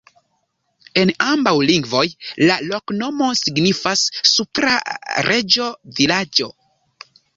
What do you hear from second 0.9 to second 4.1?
En ambaŭ lingvoj la loknomo signifas: